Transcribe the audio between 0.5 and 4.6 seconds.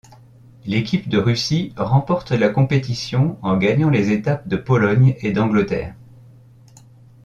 L'équipe de Russie remporte la compétition en gagnant les étapes de